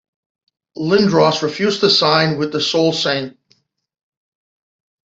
[0.79, 3.37] Lindros refused to sign with the Sault Ste.